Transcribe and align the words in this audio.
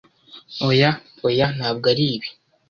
Oya, 0.67 0.91
oya! 1.27 1.47
Ntabwo 1.57 1.85
aribi. 1.93 2.27